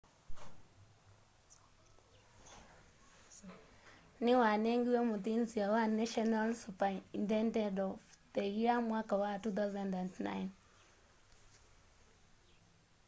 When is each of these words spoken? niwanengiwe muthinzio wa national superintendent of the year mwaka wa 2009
niwanengiwe 4.23 4.99
muthinzio 5.09 5.65
wa 5.75 5.83
national 5.99 6.49
superintendent 6.63 7.77
of 7.87 7.95
the 8.33 8.43
year 8.57 8.77
mwaka 8.87 9.13
wa 9.23 9.33
2009 9.37 10.49